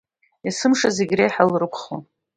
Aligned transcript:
Есымша 0.49 0.89
зегь 0.97 1.13
реиҳа 1.17 1.43
лрыԥхуан. 1.51 2.03